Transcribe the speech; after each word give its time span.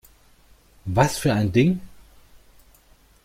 Was 0.85 1.19
für 1.19 1.31
ein 1.31 1.51
Ding? 1.51 1.79